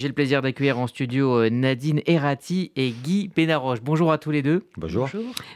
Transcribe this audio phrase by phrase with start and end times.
[0.00, 3.80] J'ai le plaisir d'accueillir en studio euh, Nadine Errati et Guy Pénaroche.
[3.82, 4.62] Bonjour à tous les deux.
[4.76, 5.08] Bonjour.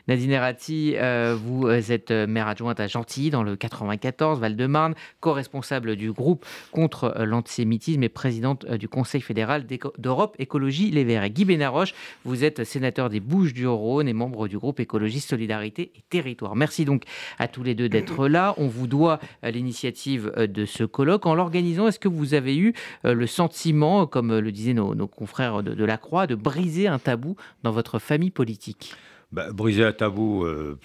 [0.08, 5.94] Nadine Errati, euh, vous euh, êtes maire adjointe à Gentilly dans le 94, Val-de-Marne, co-responsable
[5.94, 9.64] du groupe contre l'antisémitisme et présidente du Conseil fédéral
[9.98, 11.22] d'Europe Écologie Les Verts.
[11.22, 16.02] Et Guy Pénaroche, vous êtes sénateur des Bouches-du-Rhône et membre du groupe écologiste Solidarité et
[16.10, 16.56] Territoire.
[16.56, 17.04] Merci donc
[17.38, 18.54] à tous les deux d'être là.
[18.56, 21.26] On vous doit l'initiative de ce colloque.
[21.26, 22.72] En l'organisant, est-ce que vous avez eu
[23.04, 27.70] le sentiment, comme le disaient nos, confrères de, la Croix, de briser un tabou dans
[27.70, 28.94] votre famille politique
[29.32, 30.78] bah, briser un tabou, euh,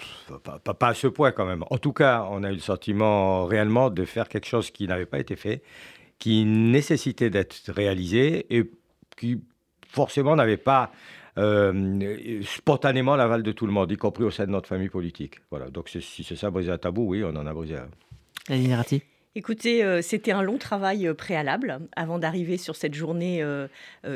[0.64, 1.66] pas, à ce point quand même.
[1.70, 5.06] En tout cas, on a eu le sentiment réellement de faire quelque chose qui n'avait
[5.06, 5.62] pas été fait,
[6.18, 8.72] qui nécessitait d'être réalisé et
[9.18, 9.42] qui
[9.90, 10.92] forcément n'avait pas
[11.38, 15.42] euh, spontanément l'aval de tout le monde, y compris au sein de notre famille politique.
[15.52, 15.70] Voilà.
[15.70, 17.90] Donc si c'est ça, briser un tabou, oui, on en a brisé un.
[19.38, 23.68] Écoutez, euh, c'était un long travail euh, préalable avant d'arriver sur cette journée euh,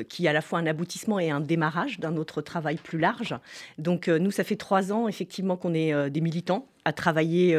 [0.09, 3.35] qui est à la fois un aboutissement et un démarrage d'un autre travail plus large.
[3.77, 7.57] Donc nous, ça fait trois ans effectivement qu'on est des militants à travailler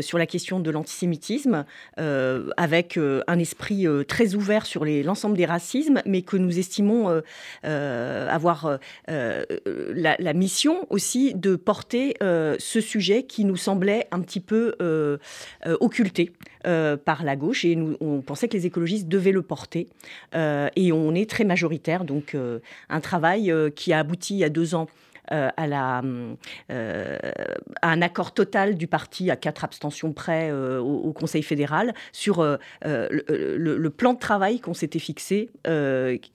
[0.00, 1.64] sur la question de l'antisémitisme
[1.96, 7.22] avec un esprit très ouvert sur l'ensemble des racismes, mais que nous estimons
[7.62, 14.74] avoir la, mission aussi de porter ce sujet qui nous semblait un petit peu
[15.80, 16.32] occulté.
[16.66, 19.88] Euh, par la gauche et nous, on pensait que les écologistes devaient le porter.
[20.34, 24.74] Euh, et on est très majoritaire, donc euh, un travail qui a abouti a deux
[24.74, 24.86] ans
[25.28, 26.02] à, la,
[27.82, 32.42] un accord total du parti à quatre abstentions près au, Conseil fédéral sur
[32.82, 35.50] le, plan de travail qu'on s'était fixé,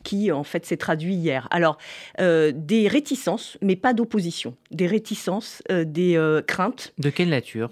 [0.03, 1.47] qui en fait s'est traduit hier.
[1.51, 1.77] Alors,
[2.17, 4.55] des réticences, mais pas d'opposition.
[4.71, 6.93] Des réticences, des craintes.
[6.97, 7.69] De quelle nature?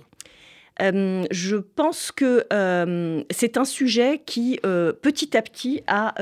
[0.81, 6.13] Euh, je pense que euh, c'est un sujet qui, euh, petit à petit, a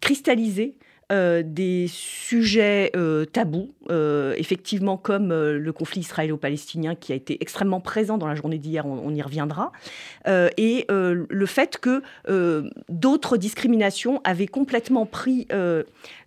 [0.00, 0.74] cristallisé
[1.10, 2.92] des sujets
[3.32, 3.72] tabous,
[4.36, 9.14] effectivement comme le conflit israélo-palestinien qui a été extrêmement présent dans la journée d'hier, on,
[9.14, 9.72] y reviendra,
[10.26, 12.02] et le fait que
[12.88, 15.46] d'autres discriminations avaient complètement pris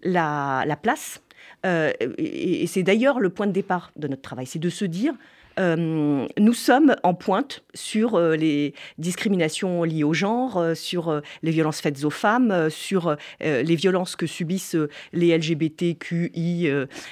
[0.03, 1.21] la, la, place.
[1.65, 5.13] et c'est d'ailleurs le point de départ de notre travail, c'est de se dire
[5.59, 11.51] euh, nous sommes en pointe sur euh, les discriminations liées au genre, euh, sur les
[11.51, 14.77] violences faites aux femmes, sur les violences que subissent
[15.13, 16.69] les LGBTQI.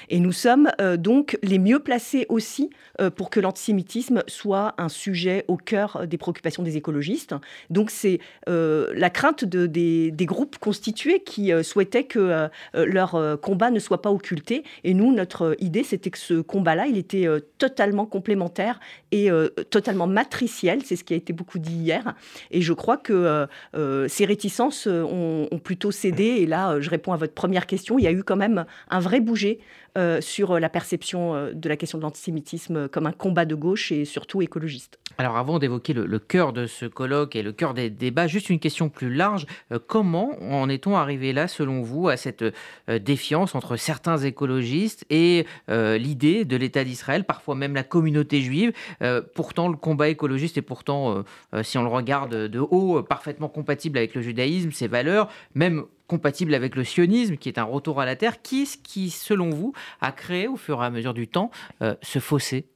[0.08, 2.70] et nous sommes donc les mieux placés aussi
[3.16, 7.34] pour que l'antisémitisme soit un sujet au cœur des préoccupations des écologistes.
[7.70, 13.78] Donc c'est la crainte de, des, des, groupes constitués qui souhaitaient que leur combat ne
[13.78, 14.64] soit pas occulté.
[14.84, 17.26] Et nous, notre idée, c'était que ce combat-là, il était
[17.58, 18.37] totalement complémentaire
[19.10, 20.82] et euh, totalement matriciel.
[20.84, 22.14] C'est ce qui a été beaucoup dit hier.
[22.50, 26.24] Et je crois que euh, euh, ces réticences ont, ont, plutôt cédé.
[26.24, 27.98] Et là, je réponds à votre première question.
[27.98, 29.60] Il y a eu quand même un vrai bouger
[29.96, 33.90] euh, sur la perception euh, de la question de l'antisémitisme comme un combat de gauche
[33.90, 34.98] et surtout écologiste.
[35.16, 38.60] Alors avant d'évoquer le, cœur de ce colloque et le cœur des débats, juste une
[38.60, 39.46] question plus large.
[39.72, 42.44] Euh, comment en est-on arrivé là, selon vous, à cette
[42.88, 48.72] défiance entre certains écologistes et l'idée de l'État d'Israël, parfois même la communauté juive?
[49.34, 51.24] Pourtant, le combat écologiste est pourtant,
[51.62, 56.54] si on le regarde de haut, parfaitement compatible avec le judaïsme, ses valeurs, même compatible
[56.54, 58.42] avec le sionisme, qui est un retour à la terre.
[58.42, 61.52] Qui est-ce qui, selon vous, a créé au fur et à mesure du temps
[61.82, 62.66] euh, ce fossé?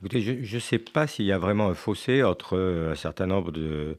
[0.00, 3.26] Écoutez, je ne sais pas s'il y a vraiment un fossé entre euh, un certain
[3.26, 3.94] nombre euh,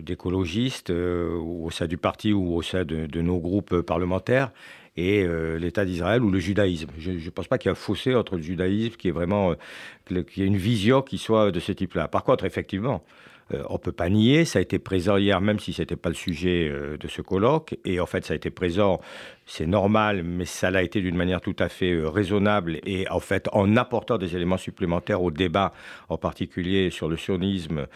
[0.00, 4.52] d'écologistes au sein du parti ou au sein de, nos groupes parlementaires
[4.96, 5.26] et
[5.58, 6.88] l'État d'Israël ou le judaïsme.
[6.98, 9.54] Je ne pense pas qu'il y ait un fossé entre le judaïsme qui est vraiment,
[10.06, 12.08] qu'il y ait une vision qui soit de ce type-là.
[12.08, 13.04] Par contre, effectivement,
[13.54, 15.96] euh, on ne peut pas nier, ça a été présent hier, même si ce n'était
[15.96, 17.76] pas le sujet euh, de ce colloque.
[17.84, 19.00] Et en fait, ça a été présent,
[19.46, 23.20] c'est normal, mais ça l'a été d'une manière tout à fait euh, raisonnable et en
[23.20, 25.72] fait en apportant des éléments supplémentaires au débat,
[26.08, 27.86] en particulier sur le sionisme,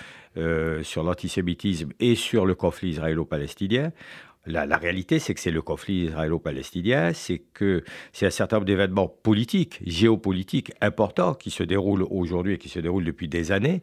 [0.83, 3.91] sur l'antisémitisme et sur le conflit israélo-palestinien.
[4.50, 9.09] La, réalité, c'est que c'est le conflit israélo-palestinien, c'est que c'est un certain nombre d'événements
[9.09, 13.83] politiques, géopolitiques importants qui se déroulent aujourd'hui et qui se déroulent depuis des années,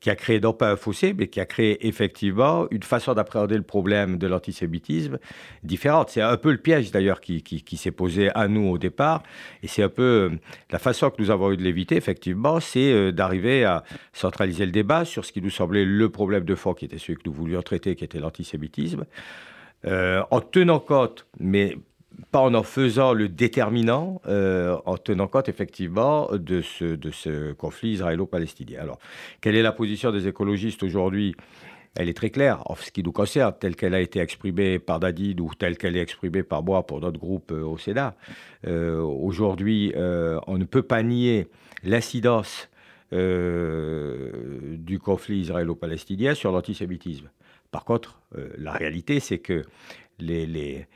[0.00, 3.56] qui a créé non pas un fossé, mais qui a créé effectivement une façon d'appréhender
[3.56, 5.18] le problème de l'antisémitisme
[5.62, 6.10] différente.
[6.10, 7.42] C'est un peu le piège d'ailleurs qui,
[7.76, 9.22] s'est posé à nous au départ,
[9.62, 10.36] et c'est un peu euh,
[10.70, 14.72] la façon que nous avons eu de l'éviter, effectivement, c'est euh, d'arriver à centraliser le
[14.72, 17.32] débat sur ce qui nous semblait le problème de fond, qui était celui que nous
[17.32, 19.04] voulions traiter, qui était l'antisémitisme.
[19.86, 21.76] Euh, en tenant compte, mais
[22.32, 27.52] pas en en faisant le déterminant, euh, en tenant compte effectivement de ce, de ce
[27.52, 28.80] conflit israélo-palestinien.
[28.80, 28.98] Alors,
[29.40, 31.36] quelle est la position des écologistes aujourd'hui?
[31.96, 35.00] Elle est très claire en ce qui nous concerne, telle qu'elle a été exprimée par
[35.00, 38.14] Dadid ou telle qu'elle est exprimée par moi pour notre groupe au Sénat.
[38.66, 41.48] Aujourd'hui, on ne peut pas nier
[41.82, 42.68] l'incidence
[43.10, 43.18] du
[45.02, 47.30] conflit israélo-palestinien sur l'antisémitisme.
[47.70, 48.20] Par contre,
[48.56, 49.64] la réalité, c'est que
[50.18, 50.86] les,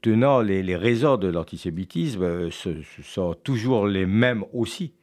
[0.00, 4.94] tenants, les, raisons de l'antisémitisme ce, sont toujours les mêmes aussi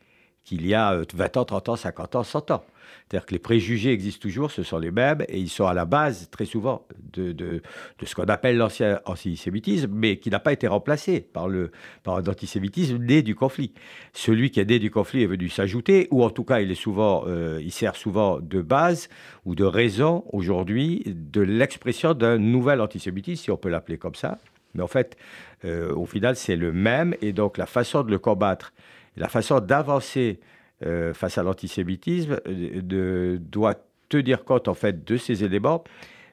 [0.44, 2.64] qu'il y a 20 ans, 30 ans, 50 ans, 100 ans.
[3.10, 5.86] C'est-à-dire que les préjugés existent toujours, ce sont les mêmes, et ils sont à la
[5.86, 7.62] base, très souvent, de,
[8.04, 11.72] ce qu'on appelle l'ancien antisémitisme, mais qui n'a pas été remplacé par, le,
[12.04, 13.74] par un antisémitisme né du conflit.
[14.14, 16.76] Celui qui est né du conflit est venu s'ajouter, ou en tout cas, il, est
[16.76, 19.10] souvent, euh, il sert souvent de base
[19.44, 24.38] ou de raison, aujourd'hui, de l'expression d'un nouvel antisémitisme, si on peut l'appeler comme ça.
[24.76, 25.18] Mais en fait,
[25.66, 28.72] euh, au final, c'est le même, et donc la façon de le combattre,
[29.18, 30.40] la façon d'avancer
[30.86, 33.76] euh, face à l'antisémitisme euh, doit
[34.08, 35.84] tenir compte en fait de ces éléments,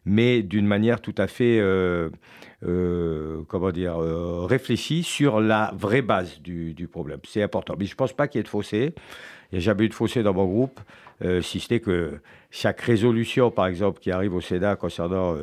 [0.04, 2.10] mais d'une manière tout à fait, euh,
[3.48, 7.18] comment dire, réfléchie sur la vraie base du, problème.
[7.26, 7.74] C'est important.
[7.76, 8.94] Mais je ne pense pas qu'il y ait de fossé.
[9.50, 10.80] Il n'y a jamais eu de fossé dans mon groupe,
[11.42, 12.20] si ce n'est que
[12.50, 15.36] chaque résolution, par exemple, qui arrive au Sénat concernant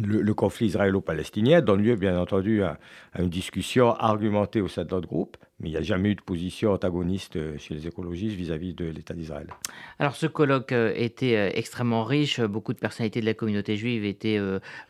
[0.00, 2.78] le, conflit israélo-palestinien donne lieu, bien entendu, à,
[3.18, 6.22] une discussion argumentée au sein de notre groupe, mais il n'y a jamais eu de
[6.22, 9.48] position antagoniste euh, chez les écologistes vis-à-vis de l'État d'Israël.
[9.98, 12.40] Alors, ce colloque euh, était euh, extrêmement riche.
[12.40, 14.40] Beaucoup de personnalités de la communauté juive étaient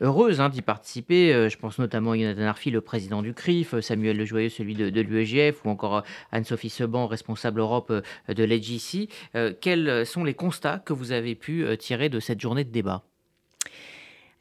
[0.00, 1.48] heureuses hein, d'y participer.
[1.50, 5.00] Je pense notamment à Jonathan Arfi, le président du CRIF, Samuel Lejoyeux, celui de, de
[5.00, 7.92] l'UEGF, ou encore Anne-Sophie Seban, responsable Europe
[8.28, 9.08] de l'EGC.
[9.60, 13.04] Quels sont les constats que vous avez pu tirer de cette journée de débat?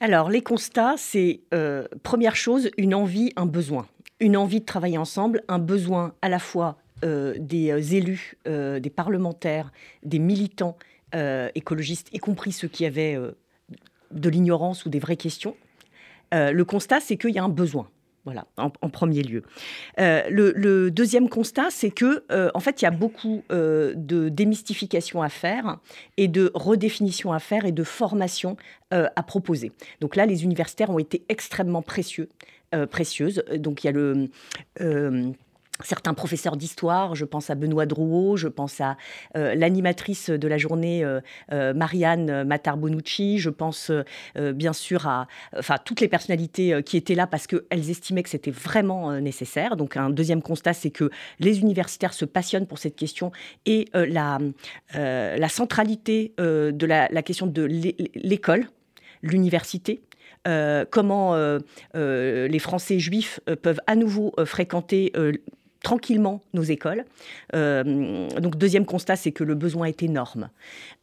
[0.03, 3.87] Alors, les constats, c'est, euh, première chose, une envie, un besoin.
[4.19, 8.89] Une envie de travailler ensemble, un besoin à la fois euh, des euh, élus, des
[8.89, 9.71] parlementaires,
[10.03, 10.75] des militants
[11.53, 13.19] écologistes, y compris ceux qui avaient
[14.11, 15.57] de l'ignorance ou des vraies questions.
[16.31, 17.89] le constat, c'est qu'il y a un besoin.
[18.23, 19.41] Voilà, en, premier lieu.
[19.99, 24.29] Euh, le, deuxième constat, c'est que, euh, en fait, il y a beaucoup euh, de
[24.29, 25.79] démystification à faire
[26.17, 28.57] et de redéfinition à faire et de formation
[28.91, 29.71] à proposer.
[30.01, 32.27] Donc là, les universitaires ont été extrêmement précieux,
[32.89, 33.41] précieuses.
[33.55, 34.29] Donc il y a le
[35.85, 38.97] certains professeurs d'histoire, je pense à Benoît Drouot, je pense à
[39.35, 43.91] euh, l'animatrice de la journée euh, euh, Marianne Matar-Bonucci, je pense
[44.35, 48.51] bien sûr à enfin, toutes les personnalités qui étaient là parce qu'elles estimaient que c'était
[48.51, 49.75] vraiment nécessaire.
[49.75, 53.31] Donc un deuxième constat, c'est que les universitaires se passionnent pour cette question
[53.65, 54.39] et la,
[55.49, 57.63] centralité de la question de
[58.15, 58.67] l'école,
[59.21, 60.01] l'université,
[60.89, 61.35] comment
[61.93, 65.11] les Français juifs peuvent à nouveau fréquenter
[65.81, 67.05] tranquillement nos écoles.
[67.55, 70.49] Euh, donc deuxième constat, c'est que le besoin est énorme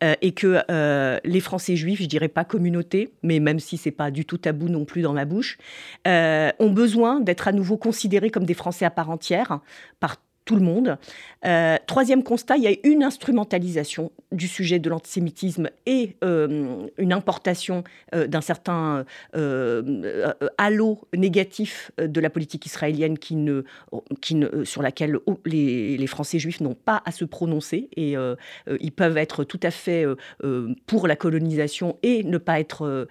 [0.02, 3.90] euh, et que euh, les Français juifs, je dirais pas communauté, mais même si c'est
[3.90, 5.58] pas du tout tabou non plus dans ma bouche,
[6.06, 9.60] ont besoin d'être à nouveau considérés comme des Français à part entière
[10.00, 10.16] par
[10.48, 10.96] tout le monde.
[11.44, 17.12] Euh, troisième constat, il y a une instrumentalisation du sujet de l'antisémitisme et euh, une
[17.12, 17.84] importation
[18.14, 19.04] euh, d'un certain
[20.56, 23.62] halo négatif de la politique israélienne qui ne,
[24.64, 28.14] sur laquelle les, les Français juifs n'ont pas à se prononcer et
[28.80, 30.06] ils peuvent être tout à fait
[30.86, 33.06] pour la colonisation et ne pas être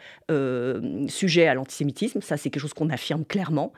[1.07, 2.21] sujet à l'antisémitisme.
[2.21, 3.73] Ça, c'est quelque chose qu'on affirme clairement.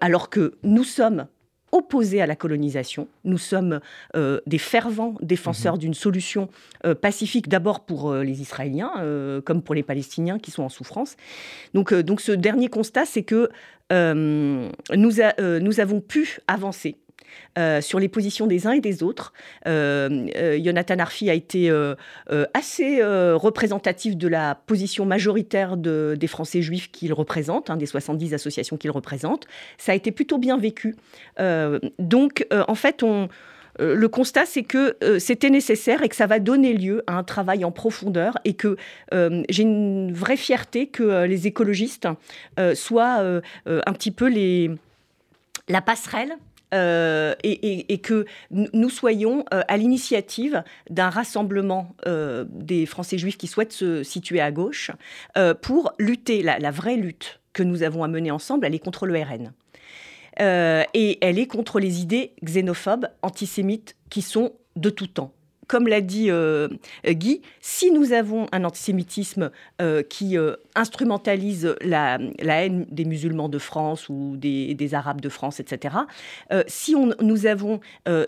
[0.00, 1.26] alors que nous sommes
[1.74, 3.08] opposés à la colonisation.
[3.24, 3.80] Nous sommes
[4.14, 5.80] euh, des fervents défenseurs mhm.
[5.80, 6.48] d'une solution
[6.86, 8.92] euh, pacifique, d'abord pour euh, les Israéliens,
[9.44, 11.16] comme pour les Palestiniens qui sont en souffrance.
[11.74, 13.48] Donc, donc ce dernier constat, c'est que
[13.90, 16.96] nous, nous avons pu avancer
[17.56, 19.32] euh, sur les positions des uns et des autres.
[19.68, 21.70] Euh, euh, Jonathan Arfi a été
[22.52, 28.76] assez représentatif de la position majoritaire des Français juifs qu'il représente, hein, des 70 associations
[28.76, 29.46] qu'il représente.
[29.78, 30.96] Ça a été plutôt bien vécu.
[31.98, 33.28] donc, en fait, on,
[33.78, 37.64] le constat, c'est que c'était nécessaire et que ça va donner lieu à un travail
[37.64, 38.76] en profondeur et que
[39.12, 42.08] j'ai une vraie fierté que les écologistes
[42.74, 44.32] soient un petit peu
[45.68, 46.36] la passerelle
[46.74, 53.46] euh, et, que nous soyons euh, à l'initiative d'un rassemblement euh, des Français juifs qui
[53.46, 54.90] souhaitent se situer à gauche
[55.62, 56.42] pour lutter.
[56.42, 59.52] La, la, vraie lutte que nous avons à mener ensemble, elle est contre le RN.
[60.38, 65.32] et elle est contre les idées xénophobes, antisémites, qui sont de tout temps
[65.66, 66.68] comme l'a dit euh,
[67.06, 73.58] Guy, si nous avons un antisémitisme euh, qui euh, instrumentalise la, haine des musulmans de
[73.58, 75.96] France ou des, Arabes de France, etc.,
[76.66, 77.80] si nous avons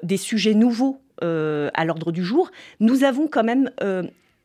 [0.03, 2.51] des sujets nouveaux à l'ordre du jour,
[2.81, 3.71] nous avons quand même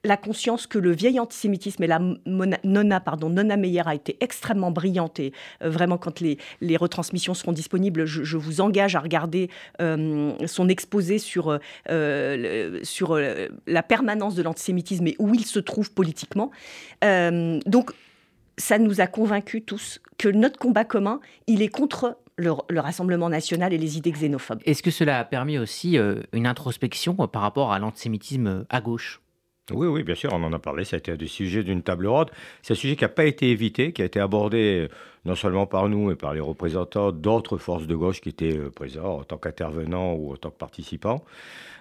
[0.03, 4.71] la conscience que le vieil antisémitisme et la Nona, pardon, Nona Meyer a été extrêmement
[4.71, 5.31] brillante et
[5.61, 6.37] euh, vraiment quand les,
[6.77, 9.49] retransmissions seront disponibles, je, vous engage à regarder
[9.81, 13.19] euh, son exposé sur, euh, sur
[13.67, 16.51] la permanence de l'antisémitisme et où il se trouve politiquement.
[17.01, 17.91] donc
[18.57, 23.73] ça nous a convaincus tous que notre combat commun, il est contre le, Rassemblement national
[23.73, 24.61] et les idées xénophobes.
[24.65, 25.97] Est-ce que cela a permis aussi
[26.33, 29.21] une introspection par rapport à l'antisémitisme à gauche?
[29.73, 30.83] Oui, oui, bien sûr, on en a parlé.
[30.83, 32.31] Ça a été un des sujets d'une table ronde.
[32.61, 34.93] C'est un sujet qui n'a pas été évité, qui a été abordé euh,
[35.25, 38.69] non seulement par nous, mais par les représentants d'autres forces de gauche qui étaient euh,
[38.69, 41.23] présents en tant qu'intervenants ou en tant que participants.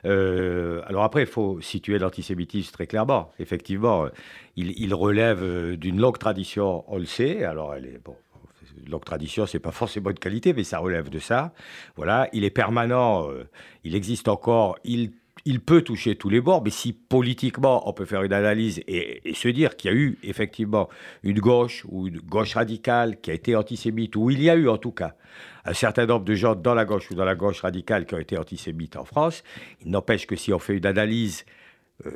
[0.04, 3.32] Euh, alors après, il faut situer l'antisémitisme très clairement.
[3.38, 4.06] Effectivement,
[4.56, 7.44] il, relève d'une longue tradition, on le sait.
[7.44, 8.16] Alors, elle est bon.
[8.88, 11.52] Longue tradition, c'est pas forcément de qualité, mais ça relève de ça.
[11.96, 13.28] Voilà, il est permanent,
[13.84, 15.12] il existe encore, il
[15.44, 19.22] il peut toucher tous les bords, mais si politiquement on peut faire une analyse et,
[19.34, 20.88] se dire qu'il y a eu effectivement
[21.22, 24.68] une gauche ou une gauche radicale qui a été antisémite, ou il y a eu
[24.68, 25.14] en tout cas
[25.64, 28.18] un certain nombre de gens dans la gauche ou dans la gauche radicale qui ont
[28.18, 29.44] été antisémites en France,
[29.84, 31.44] il n'empêche que si on fait une analyse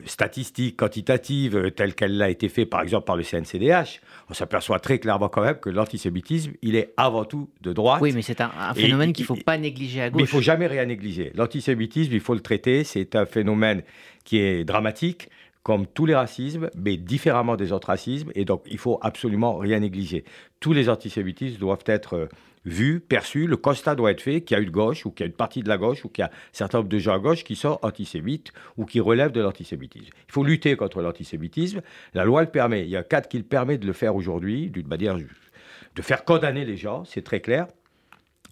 [0.06, 4.00] statistique, quantitative, euh, telle qu'elle a été faite par exemple par le CNCDH,
[4.30, 8.00] on s'aperçoit très clairement quand même que l'antisémitisme, il est avant tout de droite.
[8.00, 10.16] Oui, mais c'est un, phénomène qu'il ne faut pas négliger à gauche.
[10.16, 11.32] Mais il ne faut jamais rien négliger.
[11.34, 13.82] L'antisémitisme, il faut le traiter, c'est un phénomène
[14.24, 15.28] qui est dramatique,
[15.62, 19.80] comme tous les racismes, mais différemment des autres racismes, et donc il faut absolument rien
[19.80, 20.24] négliger.
[20.60, 22.28] Tous les antisémitismes doivent être euh,
[22.64, 25.26] vu, perçu, le constat doit être fait qu'il y a une gauche ou qu'il y
[25.26, 27.14] a une partie de la gauche ou qu'il y a un certain nombre de gens
[27.14, 30.12] à gauche qui sont antisémites ou qui relèvent de l'antisémitisme.
[30.28, 31.82] Il faut lutter contre l'antisémitisme.
[32.14, 32.82] La loi le permet.
[32.82, 36.02] Il y a un cadre qui le permet de le faire aujourd'hui, d'une manière de
[36.02, 37.66] faire condamner les gens, c'est très clair.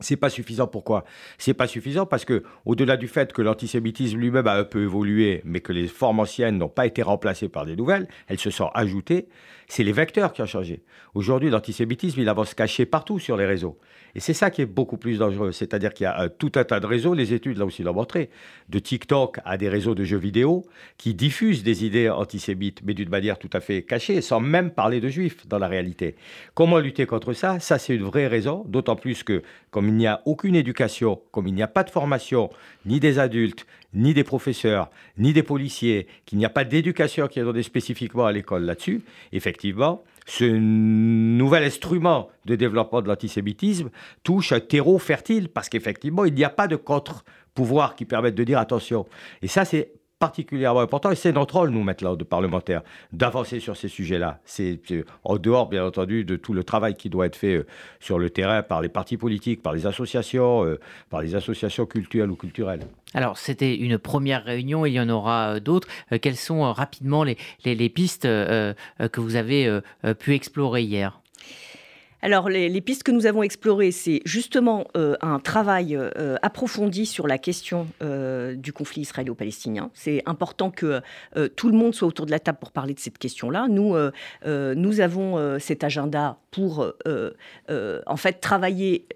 [0.00, 0.66] C'est pas suffisant.
[0.66, 1.04] Pourquoi?
[1.38, 5.42] C'est pas suffisant parce que, au-delà du fait que l'antisémitisme lui-même a un peu évolué,
[5.44, 8.70] mais que les formes anciennes n'ont pas été remplacées par des nouvelles, elles se sont
[8.74, 9.28] ajoutées.
[9.68, 10.82] C'est les vecteurs qui ont changé.
[11.14, 13.78] Aujourd'hui, l'antisémitisme, il avance caché partout sur les réseaux.
[14.14, 15.52] Et c'est ça qui est beaucoup plus dangereux.
[15.52, 18.28] C'est-à-dire qu'il y a tout un tas de réseaux, les études là aussi l'ont montré,
[18.68, 20.66] de TikTok à des réseaux de jeux vidéo
[20.98, 25.00] qui diffusent des idées antisémites, mais d'une manière tout à fait cachée, sans même parler
[25.00, 26.16] de juifs dans la réalité.
[26.54, 27.58] Comment lutter contre ça?
[27.58, 29.42] Ça, c'est une vraie raison, d'autant plus que
[29.88, 32.50] il n'y a aucune éducation, comme il n'y a pas de formation,
[32.86, 37.40] ni des adultes, ni des professeurs, ni des policiers, qu'il n'y a pas d'éducation qui
[37.40, 43.90] est donnée spécifiquement à l'école là-dessus, effectivement, ce nouvel instrument de développement de l'antisémitisme
[44.22, 48.44] touche un terreau fertile parce qu'effectivement, il n'y a pas de contre-pouvoir qui permette de
[48.44, 49.06] dire attention.
[49.42, 53.76] Et ça, c'est particulièrement important et c'est notre rôle, nous, maintenant, de parlementaires, d'avancer sur
[53.76, 54.38] ces sujets-là.
[54.44, 54.78] C'est
[55.24, 57.66] en dehors, bien entendu, de tout le travail qui doit être fait euh,
[57.98, 60.78] sur le terrain par les partis politiques, par les associations, euh,
[61.10, 62.86] par les associations culturelles ou culturelles.
[63.14, 65.88] Alors, c'était une première réunion, il y en aura euh, d'autres.
[66.20, 69.80] Quelles sont rapidement les, les pistes que vous avez
[70.20, 71.20] pu explorer hier?
[72.24, 77.26] Alors, les, pistes que nous avons explorées, c'est justement euh, un travail euh, approfondi sur
[77.26, 79.90] la question euh, du conflit israélo-palestinien.
[79.92, 81.00] C'est important que
[81.56, 83.66] tout le monde soit autour de la table pour parler de cette question-là.
[83.68, 83.96] Nous,
[84.44, 86.86] nous avons cet agenda pour,
[88.06, 89.06] en fait, travailler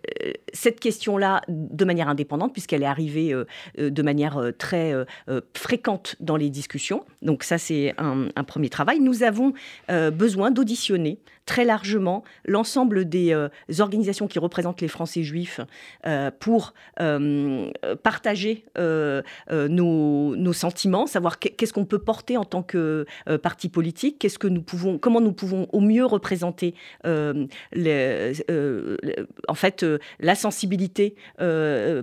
[0.52, 3.34] cette question-là de manière indépendante, puisqu'elle est arrivée
[3.76, 4.94] de manière très
[5.54, 7.04] fréquente dans les discussions.
[7.22, 8.98] Donc, ça, c'est un, un, premier travail.
[9.00, 9.52] Nous avons
[9.88, 13.48] besoin d'auditionner très largement l'ensemble des euh,
[13.78, 15.60] organisations qui représentent les Français juifs
[16.06, 17.70] euh, pour euh,
[18.02, 23.06] partager nos, sentiments, savoir qu'est-ce qu'on peut porter en tant que
[23.42, 26.74] parti politique, qu'est-ce que nous pouvons, comment nous pouvons au mieux représenter
[27.04, 27.46] en
[29.54, 29.84] fait
[30.20, 31.14] la sensibilité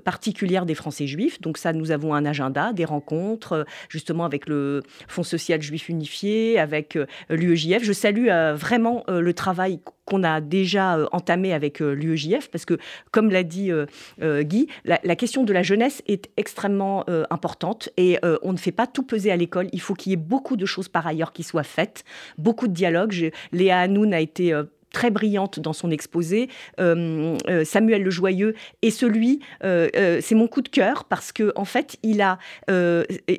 [0.03, 1.41] particulière des Français juifs.
[1.41, 6.59] Donc ça, nous avons un agenda, des rencontres, justement avec le Fonds social juif unifié,
[6.59, 6.97] avec
[7.29, 7.83] l'UEJF.
[7.83, 12.77] Je salue vraiment le travail qu'on a déjà euh, entamé avec euh, l'UEJF, parce que,
[13.11, 18.51] comme l'a dit euh, Guy, la, question de la jeunesse est extrêmement importante et on
[18.51, 19.67] ne fait pas tout peser à l'école.
[19.71, 22.03] Il faut qu'il y ait beaucoup de choses par ailleurs qui soient faites,
[22.37, 23.31] beaucoup de dialogues.
[23.51, 24.53] Léa Hanoun a été
[24.93, 26.47] très brillante dans son exposé.
[26.79, 29.89] Euh, euh, Samuel Le Joyeux est celui, euh,
[30.21, 32.37] c'est mon coup de cœur parce que en fait, il a,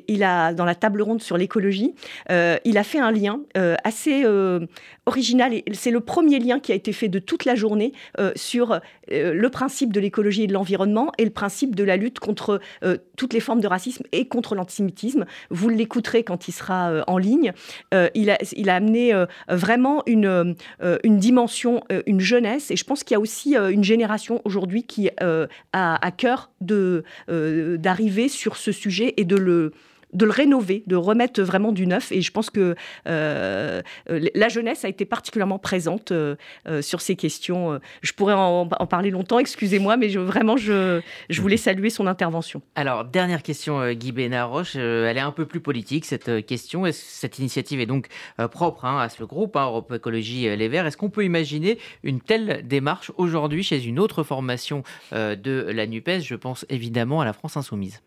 [0.07, 1.95] il a dans la table ronde sur l'écologie,
[2.29, 3.39] il a fait un lien
[3.83, 4.25] assez
[5.05, 7.93] original et c'est le premier lien qui a été fait de toute la journée
[8.35, 12.59] sur le principe de l'écologie et de l'environnement et le principe de la lutte contre
[13.15, 15.25] toutes les formes de racisme et contre l'antisémitisme.
[15.49, 17.53] Vous l'écouterez quand il sera en ligne.
[18.13, 19.13] il, a, il a amené
[19.47, 20.55] vraiment une,
[21.03, 21.44] une dimension
[21.91, 25.09] euh, une jeunesse, et je pense qu'il y a aussi euh, une génération aujourd'hui qui
[25.21, 29.73] euh, a à cœur d'arriver sur ce sujet et de le
[30.15, 32.11] de le rénover, de remettre vraiment du neuf.
[32.11, 36.11] Et je pense que la jeunesse a été particulièrement présente
[36.81, 37.79] sur ces questions.
[38.01, 42.61] Je pourrais en, parler longtemps, excusez-moi, mais vraiment, je, je voulais saluer son intervention.
[42.75, 44.75] Alors, dernière question, Guy Bénaroche.
[44.75, 46.83] elle est un peu plus politique, cette question.
[46.91, 48.07] Cette initiative est donc
[48.51, 50.85] propre hein, à ce groupe, hein, Europe Écologie Les Verts?
[50.85, 56.21] Est-ce qu'on peut imaginer une telle démarche aujourd'hui chez une autre formation de la NUPES?
[56.21, 58.01] Je pense évidemment à la France Insoumise.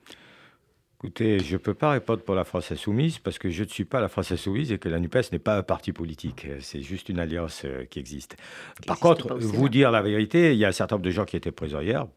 [1.01, 3.85] Écoutez, je ne peux pas répondre pour la France Insoumise parce que je ne suis
[3.85, 6.49] pas la France Insoumise et que la NUPES n'est pas un parti politique.
[6.59, 8.37] C'est juste une alliance euh, qui existe.
[8.85, 11.37] Par contre, vous dire la vérité, il y a un certain nombre de gens qui
[11.37, 12.09] étaient présents hier,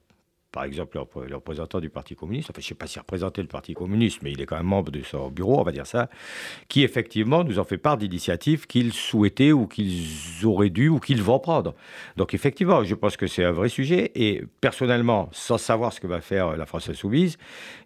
[0.51, 3.48] par exemple, le représentant du Parti communiste, enfin, je ne sais pas s'il représentait le
[3.48, 6.10] Parti communiste, mais il est quand même membre de son bureau, on va dire ça,
[6.67, 10.10] qui effectivement nous en fait part d'initiatives qu'ils souhaitaient ou qu'ils
[10.43, 11.74] auraient dû ou qu'ils vont prendre.
[12.17, 14.12] Donc effectivement, je pense que c'est un vrai sujet.
[14.15, 17.38] Et personnellement, sans savoir ce que va faire la France insoumise,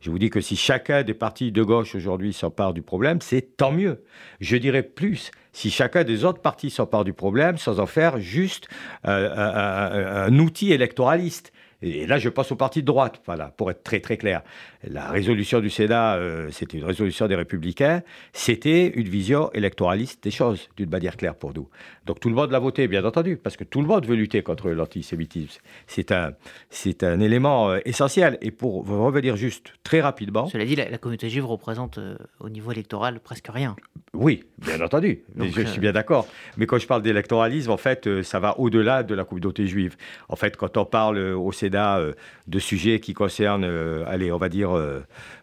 [0.02, 3.58] je vous dis que si chacun des partis de gauche aujourd'hui s'empare du problème, c'est
[3.58, 4.04] tant mieux.
[4.40, 8.68] Je dirais plus, si chacun des autres partis s'empare du problème sans en faire juste
[9.08, 11.52] euh, un outil électoraliste.
[11.86, 14.42] Et là, je passe au parti de droite, voilà, pour être très très clair.
[14.88, 20.32] La résolution du Sénat, euh, c'était une résolution des Républicains, c'était une vision électoraliste des
[20.32, 21.68] choses, d'une manière claire pour nous.
[22.06, 24.44] Donc tout le monde l'a voté, bien entendu, parce que tout le monde veut lutter
[24.44, 25.60] contre l'antisémitisme.
[25.88, 26.34] C'est un,
[26.70, 28.38] c'est un élément euh, essentiel.
[28.42, 30.48] Et pour revenir juste très rapidement.
[30.48, 33.76] Cela dit, la, communauté juive représente euh, au niveau électoral presque rien.
[34.14, 36.28] Oui, bien entendu, je suis bien d'accord.
[36.58, 39.98] Mais quand je parle d'électoralisme, en fait, ça va au-delà de la communauté juive.
[40.30, 42.00] En fait, quand on parle au Sénat
[42.48, 43.66] de sujets qui concernent,
[44.08, 45.02] allez, on va dire, euh,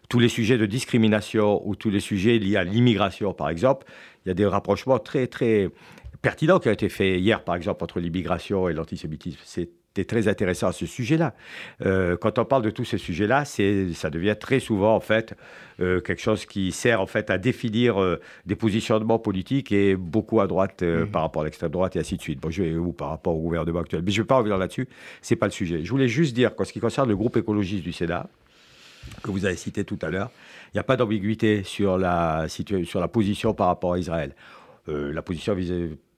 [0.09, 3.85] tous les sujets de discrimination ou tous les sujets liés à l'immigration, par exemple,
[4.25, 5.69] il y a des rapprochements très, très
[6.21, 9.39] pertinents qui ont été faits hier, par exemple, entre l'immigration et l'antisémitisme.
[9.43, 11.35] C'était très intéressant à ce sujet-là.
[11.85, 15.35] Euh, quand on parle de tous ces sujets-là, ça devient très souvent en fait
[15.79, 17.95] euh, quelque chose qui sert en fait à définir
[18.45, 21.07] des positionnements politiques et beaucoup à droite mmh.
[21.07, 22.39] par rapport à l'extrême droite et ainsi de suite.
[22.39, 24.01] Bon, je ou par rapport au gouvernement actuel.
[24.05, 24.87] Mais je ne vais pas revenir là-dessus.
[25.21, 25.83] C'est pas le sujet.
[25.83, 28.29] Je voulais juste dire qu'en ce qui concerne le groupe écologiste du Sénat,
[29.21, 30.31] que vous avez cité tout à l'heure.
[30.73, 32.47] Il n'y a pas d'ambiguïté sur la,
[33.11, 34.35] position par rapport à Israël.
[34.89, 35.55] Euh, la position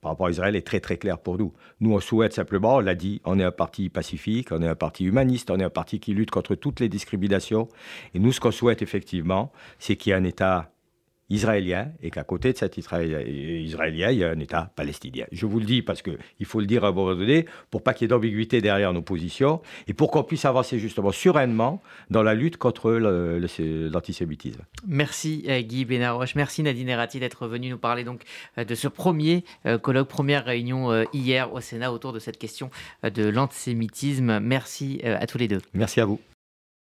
[0.02, 1.52] par rapport à Israël est très très claire pour nous.
[1.80, 4.76] Nous, on souhaite simplement, on l'a dit, on est un parti pacifique, on est un
[4.76, 7.68] parti humaniste, on est un parti qui lutte contre toutes les discriminations.
[8.14, 10.75] Et nous, ce qu'on souhaite effectivement, c'est qu'il y ait un État
[11.30, 15.26] israélien et qu'à côté de cet Israélien, il y a un État palestinien.
[15.32, 17.94] Je vous le dis parce qu'il faut le dire à un moment donné pour pas
[17.94, 22.24] qu'il y ait d'ambiguïté derrière nos positions et pour qu'on puisse avancer justement sereinement dans
[22.24, 24.62] la lutte contre l'antisémitisme.
[24.88, 28.22] Merci euh, Guy Benaroche, merci Nadine Erati d'être venu nous parler donc
[28.58, 32.70] euh, de ce premier euh, colloque, première réunion hier au Sénat autour de cette question
[33.04, 34.40] de l'antisémitisme.
[34.40, 35.62] Merci à tous les deux.
[35.74, 36.20] Merci à vous.